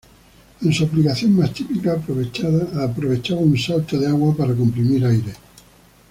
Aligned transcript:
En 0.63 0.73
su 0.73 0.85
aplicación 0.85 1.35
más 1.35 1.53
típica 1.53 1.93
aprovechaba 1.93 3.37
un 3.39 3.55
salto 3.55 3.99
de 3.99 4.07
agua 4.07 4.35
para 4.35 4.55
comprimir 4.55 5.05
aire. 5.05 5.35